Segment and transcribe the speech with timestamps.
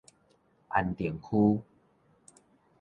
[0.69, 1.61] 安定區